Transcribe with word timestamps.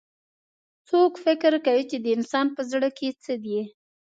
څوک 0.89 1.13
فکر 1.25 1.53
کوي 1.65 1.83
چې 1.91 1.97
د 2.01 2.05
انسان 2.17 2.47
پهزړه 2.55 2.89
کي 2.97 3.09
څه 3.23 3.33
دي 3.43 3.61